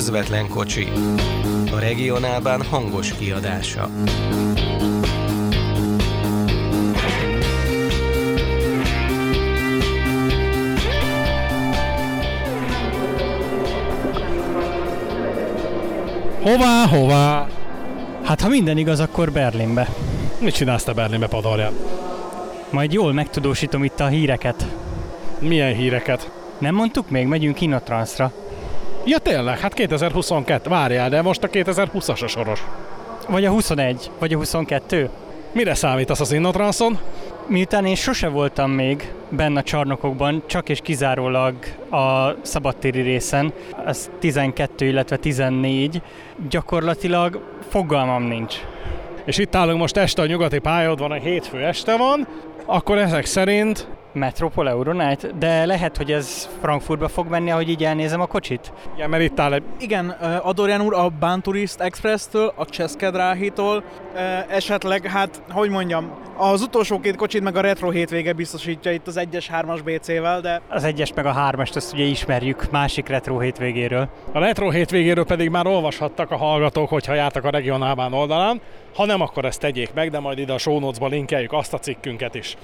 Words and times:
közvetlen 0.00 0.48
kocsi. 0.48 0.88
A 1.72 1.78
regionálban 1.78 2.62
hangos 2.62 3.12
kiadása. 3.12 3.88
Hová, 16.42 16.86
hová? 16.86 17.46
Hát 18.22 18.40
ha 18.40 18.48
minden 18.48 18.78
igaz, 18.78 19.00
akkor 19.00 19.32
Berlinbe. 19.32 19.88
Mit 20.38 20.54
csinálsz 20.54 20.84
te 20.84 20.92
Berlinbe, 20.92 21.26
Padorján? 21.26 21.72
Majd 22.70 22.92
jól 22.92 23.12
megtudósítom 23.12 23.84
itt 23.84 24.00
a 24.00 24.06
híreket. 24.06 24.66
Milyen 25.38 25.74
híreket? 25.74 26.30
Nem 26.58 26.74
mondtuk 26.74 27.10
még, 27.10 27.26
megyünk 27.26 27.60
Inotranszra. 27.60 28.39
Ja 29.04 29.18
tényleg, 29.18 29.58
hát 29.58 29.74
2022, 29.74 30.68
várjál, 30.68 31.08
de 31.08 31.22
most 31.22 31.42
a 31.42 31.48
2020-as 31.48 32.22
a 32.22 32.26
soros. 32.26 32.64
Vagy 33.28 33.44
a 33.44 33.50
21, 33.50 34.10
vagy 34.18 34.32
a 34.32 34.36
22. 34.36 35.10
Mire 35.52 35.74
számítasz 35.74 36.20
az 36.20 36.32
Innotranszon? 36.32 36.98
Miután 37.46 37.84
én 37.84 37.94
sose 37.94 38.28
voltam 38.28 38.70
még 38.70 39.12
benne 39.28 39.60
a 39.60 39.62
csarnokokban, 39.62 40.42
csak 40.46 40.68
és 40.68 40.80
kizárólag 40.82 41.54
a 41.90 42.34
szabadtéri 42.42 43.00
részen, 43.00 43.52
az 43.84 44.10
12, 44.18 44.86
illetve 44.86 45.16
14, 45.16 46.02
gyakorlatilag 46.48 47.42
fogalmam 47.68 48.22
nincs. 48.22 48.54
És 49.24 49.38
itt 49.38 49.54
állunk 49.54 49.78
most 49.78 49.96
este 49.96 50.22
a 50.22 50.26
nyugati 50.26 50.58
pályaudvaron, 50.58 51.16
a 51.16 51.20
hétfő 51.20 51.64
este 51.64 51.96
van, 51.96 52.26
akkor 52.66 52.98
ezek 52.98 53.24
szerint 53.24 53.88
Metropol 54.12 54.68
Euronight, 54.68 55.38
de 55.38 55.66
lehet, 55.66 55.96
hogy 55.96 56.12
ez 56.12 56.48
Frankfurtba 56.60 57.08
fog 57.08 57.28
menni, 57.28 57.50
ahogy 57.50 57.68
így 57.68 57.84
elnézem 57.84 58.20
a 58.20 58.26
kocsit? 58.26 58.72
Igen, 58.94 59.10
mert 59.10 59.22
itt 59.22 59.40
áll 59.40 59.52
egy... 59.52 59.62
Igen, 59.78 60.08
Adorján 60.42 60.80
úr 60.80 60.94
a 60.94 61.08
Banturist 61.20 61.80
Express-től, 61.80 62.52
a 62.56 62.64
Cseszkedráhitól, 62.64 63.82
esetleg, 64.48 65.06
hát, 65.06 65.42
hogy 65.50 65.70
mondjam, 65.70 66.10
az 66.36 66.62
utolsó 66.62 67.00
két 67.00 67.16
kocsit 67.16 67.42
meg 67.42 67.56
a 67.56 67.60
Retro 67.60 67.90
hétvége 67.90 68.32
biztosítja 68.32 68.92
itt 68.92 69.06
az 69.06 69.20
1-es 69.20 69.46
3-as 69.60 69.80
BC-vel, 69.84 70.40
de... 70.40 70.60
Az 70.68 70.84
1-es 70.86 71.14
meg 71.14 71.26
a 71.26 71.34
3-est 71.34 71.76
azt 71.76 71.92
ugye 71.92 72.04
ismerjük 72.04 72.70
másik 72.70 73.08
Retro 73.08 73.38
hétvégéről. 73.38 74.08
A 74.32 74.38
Retro 74.38 74.70
hétvégéről 74.70 75.24
pedig 75.24 75.50
már 75.50 75.66
olvashattak 75.66 76.30
a 76.30 76.36
hallgatók, 76.36 76.88
hogyha 76.88 77.14
jártak 77.14 77.44
a 77.44 77.50
regionálban 77.50 78.12
oldalán. 78.12 78.60
Ha 78.94 79.06
nem, 79.06 79.20
akkor 79.20 79.44
ezt 79.44 79.60
tegyék 79.60 79.94
meg, 79.94 80.10
de 80.10 80.18
majd 80.18 80.38
ide 80.38 80.52
a 80.52 80.58
show 80.58 80.90
linkeljük 80.98 81.52
azt 81.52 81.74
a 81.74 81.78
cikkünket 81.78 82.34
is. 82.34 82.56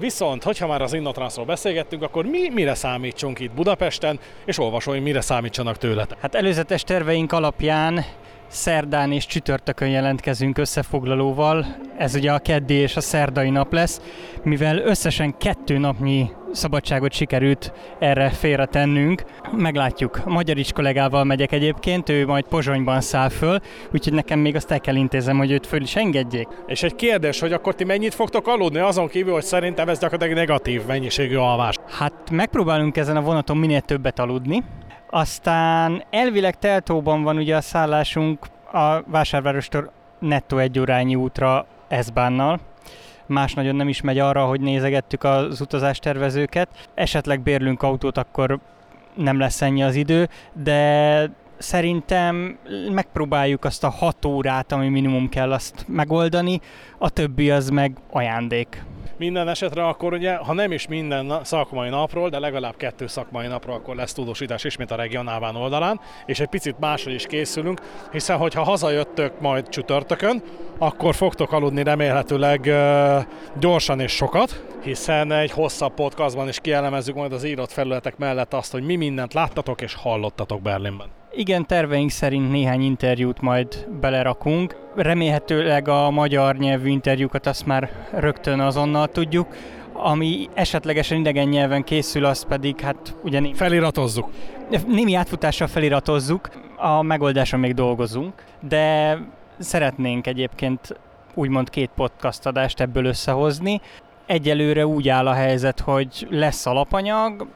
Viszont, 0.00 0.42
hogyha 0.42 0.66
már 0.66 0.82
az 0.82 0.92
Innotransról 0.92 1.44
beszélgettünk, 1.44 2.02
akkor 2.02 2.24
mi 2.24 2.48
mire 2.48 2.74
számítsunk 2.74 3.38
itt 3.38 3.50
Budapesten, 3.52 4.20
és 4.44 4.58
olvasói 4.58 4.98
mire 4.98 5.20
számítsanak 5.20 5.78
tőletek? 5.78 6.20
Hát 6.20 6.34
előzetes 6.34 6.82
terveink 6.82 7.32
alapján 7.32 8.04
szerdán 8.50 9.12
és 9.12 9.26
csütörtökön 9.26 9.88
jelentkezünk 9.88 10.58
összefoglalóval. 10.58 11.66
Ez 11.98 12.14
ugye 12.14 12.32
a 12.32 12.38
keddi 12.38 12.74
és 12.74 12.96
a 12.96 13.00
szerdai 13.00 13.50
nap 13.50 13.72
lesz, 13.72 14.00
mivel 14.42 14.78
összesen 14.78 15.36
kettő 15.38 15.78
napnyi 15.78 16.30
szabadságot 16.52 17.12
sikerült 17.12 17.72
erre 17.98 18.30
félretennünk. 18.30 19.24
Meglátjuk. 19.56 20.24
Magyarics 20.24 20.72
kollégával 20.72 21.24
megyek 21.24 21.52
egyébként, 21.52 22.08
ő 22.08 22.26
majd 22.26 22.44
Pozsonyban 22.44 23.00
száll 23.00 23.28
föl, 23.28 23.58
úgyhogy 23.92 24.12
nekem 24.12 24.38
még 24.38 24.56
azt 24.56 24.70
el 24.70 24.80
kell 24.80 24.94
intézem, 24.94 25.36
hogy 25.36 25.50
őt 25.50 25.66
föl 25.66 25.82
is 25.82 25.96
engedjék. 25.96 26.48
És 26.66 26.82
egy 26.82 26.94
kérdés, 26.94 27.40
hogy 27.40 27.52
akkor 27.52 27.74
ti 27.74 27.84
mennyit 27.84 28.14
fogtok 28.14 28.46
aludni, 28.46 28.78
azon 28.78 29.08
kívül, 29.08 29.32
hogy 29.32 29.42
szerintem 29.42 29.88
ez 29.88 29.98
gyakorlatilag 29.98 30.38
negatív 30.38 30.86
mennyiségű 30.86 31.36
alvás. 31.36 31.74
Hát 31.98 32.30
megpróbálunk 32.30 32.96
ezen 32.96 33.16
a 33.16 33.22
vonaton 33.22 33.56
minél 33.56 33.80
többet 33.80 34.18
aludni, 34.18 34.62
aztán 35.10 36.04
elvileg 36.10 36.58
Teltóban 36.58 37.22
van 37.22 37.36
ugye 37.36 37.56
a 37.56 37.60
szállásunk 37.60 38.46
a 38.72 39.02
vásárvárostól 39.06 39.92
nettó 40.18 40.58
egy 40.58 40.78
órányi 40.78 41.14
útra 41.14 41.66
Eszbánnal. 41.88 42.60
Más 43.26 43.54
nagyon 43.54 43.76
nem 43.76 43.88
is 43.88 44.00
megy 44.00 44.18
arra, 44.18 44.44
hogy 44.44 44.60
nézegettük 44.60 45.24
az 45.24 45.60
utazástervezőket. 45.60 46.88
Esetleg 46.94 47.40
bérlünk 47.40 47.82
autót, 47.82 48.18
akkor 48.18 48.58
nem 49.14 49.38
lesz 49.38 49.62
ennyi 49.62 49.82
az 49.82 49.94
idő, 49.94 50.28
de 50.52 51.30
szerintem 51.58 52.58
megpróbáljuk 52.92 53.64
azt 53.64 53.84
a 53.84 53.90
hat 53.90 54.24
órát, 54.24 54.72
ami 54.72 54.88
minimum 54.88 55.28
kell 55.28 55.52
azt 55.52 55.84
megoldani, 55.88 56.60
a 56.98 57.10
többi 57.10 57.50
az 57.50 57.68
meg 57.68 57.96
ajándék. 58.10 58.82
Minden 59.20 59.48
esetre 59.48 59.86
akkor 59.86 60.12
ugye, 60.12 60.36
ha 60.36 60.52
nem 60.52 60.72
is 60.72 60.86
minden 60.86 61.40
szakmai 61.42 61.88
napról, 61.88 62.28
de 62.28 62.38
legalább 62.38 62.76
kettő 62.76 63.06
szakmai 63.06 63.46
napról 63.46 63.74
akkor 63.74 63.94
lesz 63.96 64.12
tudósítás 64.12 64.64
ismét 64.64 64.90
a 64.90 64.96
regionálván 64.96 65.56
oldalán, 65.56 66.00
és 66.26 66.40
egy 66.40 66.48
picit 66.48 66.78
másra 66.78 67.10
is 67.10 67.26
készülünk, 67.26 67.80
hiszen 68.12 68.38
hogyha 68.38 68.62
hazajöttök 68.62 69.40
majd 69.40 69.68
csütörtökön, 69.68 70.42
akkor 70.78 71.14
fogtok 71.14 71.52
aludni 71.52 71.82
remélhetőleg 71.82 72.70
gyorsan 73.58 74.00
és 74.00 74.12
sokat, 74.12 74.64
hiszen 74.82 75.32
egy 75.32 75.50
hosszabb 75.50 75.94
podcastban 75.94 76.48
is 76.48 76.58
kielemezzük 76.60 77.14
majd 77.14 77.32
az 77.32 77.44
írott 77.44 77.72
felületek 77.72 78.16
mellett 78.16 78.54
azt, 78.54 78.72
hogy 78.72 78.82
mi 78.82 78.96
mindent 78.96 79.34
láttatok 79.34 79.80
és 79.80 79.94
hallottatok 79.94 80.62
Berlinben. 80.62 81.19
Igen, 81.32 81.66
terveink 81.66 82.10
szerint 82.10 82.50
néhány 82.50 82.82
interjút 82.82 83.40
majd 83.40 83.88
belerakunk. 84.00 84.76
Remélhetőleg 84.96 85.88
a 85.88 86.10
magyar 86.10 86.56
nyelvű 86.56 86.88
interjúkat 86.88 87.46
azt 87.46 87.66
már 87.66 87.90
rögtön 88.12 88.60
azonnal 88.60 89.08
tudjuk. 89.08 89.46
Ami 89.92 90.48
esetlegesen 90.54 91.18
idegen 91.18 91.48
nyelven 91.48 91.84
készül, 91.84 92.24
az 92.24 92.46
pedig 92.46 92.80
hát 92.80 93.16
ugye... 93.24 93.42
Feliratozzuk. 93.54 94.30
Némi 94.86 95.14
átfutással 95.14 95.66
feliratozzuk, 95.66 96.48
a 96.76 97.02
megoldáson 97.02 97.60
még 97.60 97.74
dolgozunk, 97.74 98.32
de 98.68 99.18
szeretnénk 99.58 100.26
egyébként 100.26 100.98
úgymond 101.34 101.70
két 101.70 101.90
podcast 101.94 102.46
adást 102.46 102.80
ebből 102.80 103.04
összehozni. 103.04 103.80
Egyelőre 104.26 104.86
úgy 104.86 105.08
áll 105.08 105.26
a 105.26 105.32
helyzet, 105.32 105.80
hogy 105.80 106.26
lesz 106.30 106.66
alapanyag, 106.66 107.46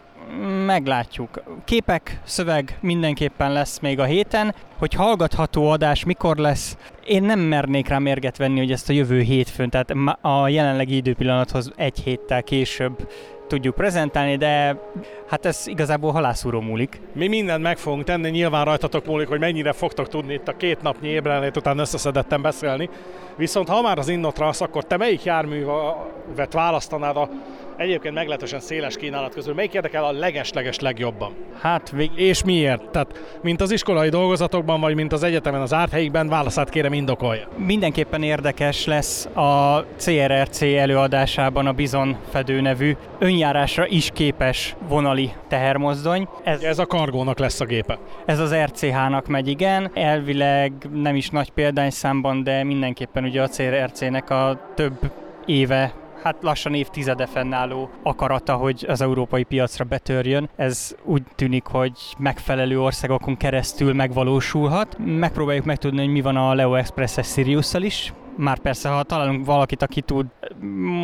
meglátjuk. 0.66 1.42
Képek, 1.64 2.20
szöveg 2.24 2.78
mindenképpen 2.80 3.52
lesz 3.52 3.78
még 3.78 3.98
a 3.98 4.04
héten. 4.04 4.54
Hogy 4.78 4.94
hallgatható 4.94 5.70
adás 5.70 6.04
mikor 6.04 6.36
lesz, 6.36 6.76
én 7.04 7.22
nem 7.22 7.40
mernék 7.40 7.88
rá 7.88 7.98
mérget 7.98 8.36
venni, 8.36 8.58
hogy 8.58 8.72
ezt 8.72 8.88
a 8.88 8.92
jövő 8.92 9.20
hétfőn, 9.20 9.70
tehát 9.70 9.94
a 10.20 10.48
jelenlegi 10.48 10.96
időpillanathoz 10.96 11.72
egy 11.76 12.00
héttel 12.00 12.42
később 12.42 13.08
tudjuk 13.46 13.74
prezentálni, 13.74 14.36
de 14.36 14.80
hát 15.28 15.46
ez 15.46 15.62
igazából 15.66 16.12
halászúró 16.12 16.60
múlik. 16.60 17.00
Mi 17.12 17.28
mindent 17.28 17.62
meg 17.62 17.78
fogunk 17.78 18.04
tenni, 18.04 18.30
nyilván 18.30 18.64
rajtatok 18.64 19.06
múlik, 19.06 19.28
hogy 19.28 19.40
mennyire 19.40 19.72
fogtok 19.72 20.08
tudni 20.08 20.32
itt 20.32 20.48
a 20.48 20.56
két 20.56 20.82
napnyi 20.82 21.08
ébrenlét 21.08 21.56
után 21.56 21.78
összeszedettem 21.78 22.42
beszélni. 22.42 22.88
Viszont 23.36 23.68
ha 23.68 23.82
már 23.82 23.98
az 23.98 24.08
Innotrasz, 24.08 24.60
akkor 24.60 24.84
te 24.84 24.96
melyik 24.96 25.24
járművet 25.24 26.52
választanád 26.52 27.16
a 27.16 27.28
egyébként 27.76 28.14
meglehetősen 28.14 28.60
széles 28.60 28.96
kínálat 28.96 29.34
közül. 29.34 29.54
Melyik 29.54 29.74
érdekel 29.74 30.04
a 30.04 30.12
leges-leges 30.12 30.78
legjobban? 30.78 31.32
Hát, 31.60 31.90
vég... 31.90 32.10
És 32.14 32.44
miért? 32.44 32.90
Tehát, 32.90 33.38
mint 33.42 33.60
az 33.60 33.70
iskolai 33.70 34.08
dolgozatokban, 34.08 34.80
vagy 34.80 34.94
mint 34.94 35.12
az 35.12 35.22
egyetemen 35.22 35.60
az 35.60 35.72
árthelyikben, 35.72 36.28
válaszát 36.28 36.68
kérem 36.68 36.92
indokolja. 36.92 37.48
Mindenképpen 37.56 38.22
érdekes 38.22 38.86
lesz 38.86 39.26
a 39.26 39.84
CRRC 39.96 40.62
előadásában 40.62 41.66
a 41.66 41.72
Bizon 41.72 42.16
fedő 42.31 42.60
nevű 42.60 42.96
önjárásra 43.19 43.87
is 43.87 44.10
képes 44.12 44.76
vonali 44.88 45.32
tehermozdony. 45.49 46.28
Ez, 46.43 46.62
ez 46.62 46.78
a 46.78 46.87
kargónak 46.87 47.38
lesz 47.38 47.60
a 47.60 47.64
gépe. 47.64 47.99
Ez 48.25 48.38
az 48.38 48.54
RCH-nak 48.54 49.26
megy, 49.26 49.49
igen. 49.49 49.90
Elvileg 49.94 50.72
nem 50.93 51.16
is 51.16 51.28
nagy 51.28 51.50
példányszámban, 51.50 52.43
de 52.43 52.64
mindenképpen 52.64 53.25
ugye 53.25 53.43
a 53.43 53.49
CRRC-nek 53.49 54.31
a 54.31 54.72
több 54.75 54.99
éve 55.46 55.93
hát 56.22 56.37
lassan 56.40 56.75
évtizede 56.75 57.26
fennálló 57.26 57.90
akarata, 58.02 58.55
hogy 58.55 58.84
az 58.88 59.00
európai 59.00 59.43
piacra 59.43 59.84
betörjön. 59.84 60.49
Ez 60.56 60.94
úgy 61.05 61.22
tűnik, 61.34 61.64
hogy 61.64 61.93
megfelelő 62.19 62.81
országokon 62.81 63.37
keresztül 63.37 63.93
megvalósulhat. 63.94 64.96
Megpróbáljuk 65.05 65.64
megtudni, 65.64 65.99
hogy 65.99 66.12
mi 66.12 66.20
van 66.20 66.37
a 66.37 66.55
Leo 66.55 66.75
Express-es 66.75 67.26
Sirius-szal 67.26 67.82
is, 67.82 68.12
már 68.36 68.58
persze, 68.58 68.88
ha 68.88 69.02
találunk 69.02 69.46
valakit, 69.46 69.82
aki 69.82 70.00
tud 70.00 70.26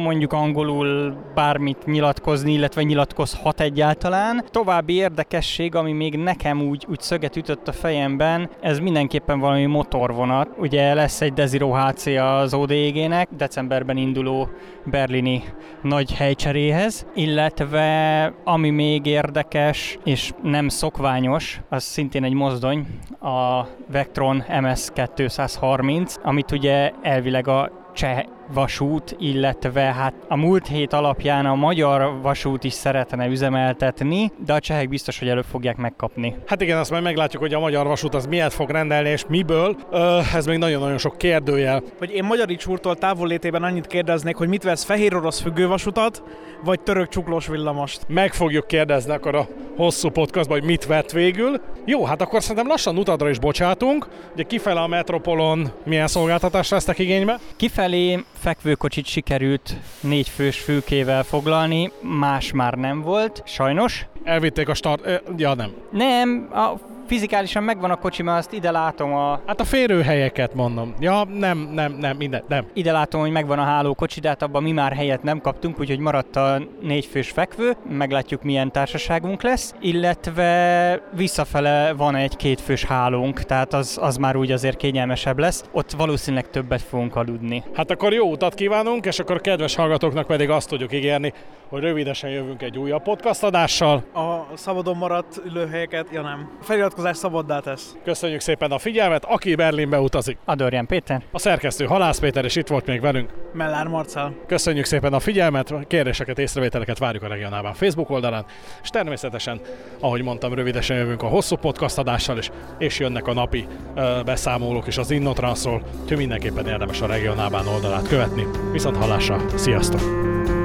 mondjuk 0.03 0.33
angolul 0.33 1.17
bármit 1.35 1.87
nyilatkozni, 1.87 2.53
illetve 2.53 2.83
nyilatkozhat 2.83 3.61
egyáltalán. 3.61 4.45
További 4.51 4.93
érdekesség, 4.95 5.75
ami 5.75 5.93
még 5.93 6.17
nekem 6.17 6.63
úgy, 6.63 6.87
úgy 6.89 7.01
szöget 7.01 7.37
ütött 7.37 7.69
a 7.69 7.73
fejemben, 7.73 8.51
ez 8.61 8.79
mindenképpen 8.79 9.39
valami 9.39 9.67
motorvonat. 9.67 10.49
Ugye 10.59 10.95
lesz 10.95 11.21
egy 11.21 11.33
Desiro 11.33 11.73
HC 11.73 12.07
az 12.07 12.55
ODG-nek, 12.55 13.29
decemberben 13.37 13.97
induló 13.97 14.49
berlini 14.85 15.43
nagy 15.83 16.15
helycseréhez, 16.15 17.07
illetve 17.15 18.33
ami 18.45 18.71
még 18.71 19.07
érdekes 19.07 19.99
és 20.05 20.33
nem 20.43 20.69
szokványos, 20.69 21.61
az 21.69 21.83
szintén 21.83 22.25
egy 22.25 22.33
mozdony, 22.33 22.87
a 23.21 23.67
Vectron 23.93 24.45
MS230, 24.49 26.15
amit 26.23 26.51
ugye 26.51 26.93
el 27.03 27.20
elvileg 27.21 27.49
a 27.49 27.71
cseh 27.93 28.25
vasút, 28.53 29.17
illetve 29.19 29.81
hát 29.81 30.15
a 30.29 30.37
múlt 30.37 30.67
hét 30.67 30.93
alapján 30.93 31.47
a 31.47 31.55
magyar 31.55 32.21
vasút 32.23 32.65
is 32.65 32.73
szeretne 32.73 33.27
üzemeltetni, 33.27 34.33
de 34.45 34.53
a 34.53 34.61
csehek 34.61 34.89
biztos, 34.89 35.19
hogy 35.19 35.29
előbb 35.29 35.45
fogják 35.45 35.77
megkapni. 35.77 36.37
Hát 36.47 36.61
igen, 36.61 36.79
azt 36.79 36.91
majd 36.91 37.03
meglátjuk, 37.03 37.43
hogy 37.43 37.55
a 37.55 37.61
magyar 37.61 37.87
vasút 37.87 38.15
az 38.15 38.27
miért 38.27 38.53
fog 38.53 38.71
rendelni, 38.71 39.09
és 39.09 39.25
miből. 39.29 39.77
Ö, 39.91 40.21
ez 40.35 40.47
még 40.47 40.59
nagyon-nagyon 40.59 40.99
sok 40.99 41.19
kérdőjel. 41.19 41.83
Hogy 41.99 42.11
én 42.11 42.25
Magyarics 42.25 42.67
úrtól 42.67 42.97
távollétében 42.97 43.63
annyit 43.63 43.87
kérdeznék, 43.87 44.37
hogy 44.37 44.49
mit 44.49 44.63
vesz 44.63 44.85
fehér 44.85 45.15
orosz 45.15 45.41
függővasutat, 45.41 46.23
vagy 46.65 46.81
török 46.81 47.09
csuklós 47.09 47.47
villamost. 47.47 48.01
Meg 48.09 48.33
fogjuk 48.33 48.67
kérdezni 48.67 49.13
akkor 49.13 49.35
a 49.35 49.49
hosszú 49.77 50.09
podcastban, 50.09 50.59
hogy 50.59 50.69
mit 50.69 50.87
vett 50.87 51.11
végül. 51.11 51.61
Jó, 51.85 52.05
hát 52.05 52.21
akkor 52.21 52.41
szerintem 52.43 52.67
lassan 52.67 52.99
utadra 52.99 53.29
is 53.29 53.39
bocsátunk. 53.39 54.09
Ugye 54.33 54.43
kifele 54.43 54.81
a 54.81 54.87
Metropolon 54.87 55.71
milyen 55.85 56.07
szolgáltatást 56.07 56.71
vesztek 56.71 56.99
igénybe? 56.99 57.39
Kifelé 57.57 58.25
fekvőkocsit 58.41 59.07
sikerült 59.07 59.77
négy 60.01 60.29
fős 60.29 60.61
fülkével 60.61 61.23
foglalni, 61.23 61.93
más 62.01 62.53
már 62.53 62.75
nem 62.75 63.03
volt, 63.03 63.43
sajnos. 63.47 64.07
Elvitték 64.25 64.69
a 64.69 64.75
start... 64.75 65.23
Ja, 65.37 65.55
nem. 65.55 65.71
Nem, 65.91 66.49
a 66.53 66.73
fizikálisan 67.11 67.63
megvan 67.63 67.91
a 67.91 67.97
kocsi, 67.97 68.23
mert 68.23 68.39
azt 68.39 68.53
ide 68.53 68.71
látom 68.71 69.15
a 69.15 69.41
Hát 69.47 69.61
a 69.61 69.65
férőhelyeket 69.65 70.55
mondom. 70.55 70.95
Ja, 71.01 71.25
nem, 71.25 71.59
nem, 71.59 71.93
nem, 71.93 72.17
minden, 72.17 72.43
nem. 72.49 72.67
ide 72.73 72.93
látom, 72.93 73.21
hogy 73.21 73.31
megvan 73.31 73.59
a 73.59 73.63
hálókocsi, 73.63 74.21
de 74.21 74.29
hát 74.29 74.43
abban 74.43 74.63
mi 74.63 74.73
már 74.73 74.93
helyet 74.93 75.23
nem 75.23 75.41
kaptunk, 75.41 75.81
úgyhogy 75.81 75.99
maradt 75.99 76.37
a 76.37 76.61
négyfős 76.81 77.31
fekvő, 77.31 77.77
meglátjuk 77.89 78.43
milyen 78.43 78.73
társaságunk 78.73 79.43
lesz, 79.43 79.75
illetve 79.81 81.03
visszafele 81.15 81.93
van 81.93 82.15
egy 82.15 82.37
kétfős 82.37 82.85
hálónk, 82.85 83.43
tehát 83.43 83.73
az, 83.73 83.99
az 84.01 84.17
már 84.17 84.37
úgy 84.37 84.53
azért 84.53 84.77
kényelmesebb 84.77 85.39
lesz. 85.39 85.65
Ott 85.73 85.91
valószínűleg 85.91 86.51
többet 86.51 86.83
fogunk 86.83 87.17
aludni. 87.17 87.63
Hát 87.75 87.91
akkor 87.91 88.13
jó 88.13 88.31
utat 88.31 88.55
kívánunk, 88.55 89.07
és 89.07 89.19
akkor 89.19 89.41
kedves 89.41 89.75
hallgatóknak 89.75 90.27
pedig 90.27 90.51
azt 90.51 90.69
tudjuk 90.69 90.93
ígérni, 90.93 91.33
hogy 91.69 91.83
rövidesen 91.83 92.31
jövünk 92.31 92.63
egy 92.63 92.79
újabb 92.79 93.03
podcast 93.03 93.43
adással. 93.43 94.05
A 94.15 94.57
szabadon 94.57 94.97
maradt 94.97 95.41
ülőhelyeket, 95.45 96.07
ja 96.13 96.23
nem. 96.23 96.51
A 96.61 96.65
feliratkozás 97.01 97.17
szabaddá 97.17 97.61
tesz. 97.61 97.97
Köszönjük 98.05 98.41
szépen 98.41 98.71
a 98.71 98.79
figyelmet, 98.79 99.25
aki 99.25 99.55
Berlinbe 99.55 100.01
utazik. 100.01 100.39
Adorján 100.45 100.87
Péter. 100.87 101.23
A 101.33 101.39
szerkesztő 101.39 101.85
Halász 101.85 102.19
Péter, 102.19 102.45
és 102.45 102.57
itt 102.57 102.67
volt 102.67 102.87
még 102.87 103.01
velünk. 103.01 103.31
Mellár 103.53 103.87
Marcel. 103.87 104.35
Köszönjük 104.47 104.85
szépen 104.85 105.13
a 105.13 105.21
figyelmet, 105.21 105.75
kérdéseket, 105.87 106.39
észrevételeket 106.39 106.99
várjuk 106.99 107.23
a 107.23 107.29
regionálban 107.29 107.75
Facebook 107.75 108.11
oldalán, 108.11 108.45
és 108.83 108.89
természetesen, 108.89 109.61
ahogy 110.01 110.23
mondtam, 110.23 110.55
rövidesen 110.55 110.97
jövünk 110.97 111.23
a 111.23 111.27
hosszú 111.27 111.57
podcast 111.57 111.99
adással, 111.99 112.39
és, 112.39 112.51
és 112.79 112.99
jönnek 112.99 113.27
a 113.27 113.33
napi 113.33 113.67
ö, 113.95 114.21
beszámolók 114.25 114.87
is 114.87 114.99
az 114.99 115.11
Innotransról, 115.11 115.83
úgyhogy 116.03 116.17
mindenképpen 116.17 116.67
érdemes 116.67 117.01
a 117.01 117.07
regionálban 117.07 117.67
oldalát 117.67 118.09
követni. 118.09 118.47
Viszont 118.73 118.97
hallásra, 118.97 119.41
sziasztok! 119.55 120.60